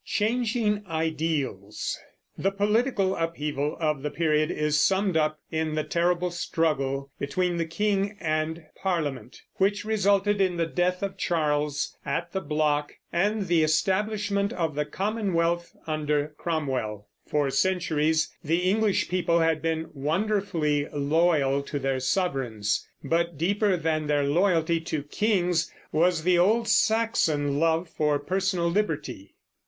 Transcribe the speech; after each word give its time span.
CHANGING 0.03 0.83
IDEALS. 0.89 1.99
The 2.35 2.49
political 2.49 3.15
upheaval 3.15 3.77
of 3.79 4.01
the 4.01 4.09
period 4.09 4.49
is 4.49 4.81
summed 4.81 5.15
up 5.15 5.39
in 5.51 5.75
the 5.75 5.83
terrible 5.83 6.31
struggle 6.31 7.11
between 7.19 7.57
the 7.57 7.67
king 7.67 8.17
and 8.19 8.63
Parliament, 8.81 9.43
which 9.57 9.85
resulted 9.85 10.41
in 10.41 10.57
the 10.57 10.65
death 10.65 11.03
of 11.03 11.17
Charles 11.19 11.95
at 12.03 12.31
the 12.31 12.41
block 12.41 12.93
and 13.13 13.45
the 13.45 13.61
establishment 13.61 14.51
of 14.53 14.73
the 14.73 14.85
Commonwealth 14.85 15.75
under 15.85 16.29
Cromwell. 16.35 17.07
For 17.27 17.51
centuries 17.51 18.35
the 18.43 18.67
English 18.67 19.07
people 19.07 19.41
had 19.41 19.61
been 19.61 19.91
wonderfully 19.93 20.87
loyal 20.91 21.61
to 21.61 21.77
their 21.77 21.99
sovereigns; 21.99 22.87
but 23.03 23.37
deeper 23.37 23.77
than 23.77 24.07
their 24.07 24.23
loyalty 24.23 24.79
to 24.81 25.03
kings 25.03 25.71
was 25.91 26.23
the 26.23 26.39
old 26.39 26.67
Saxon 26.67 27.59
love 27.59 27.87
for 27.87 28.17
personal 28.17 28.67
liberty. 28.67 29.35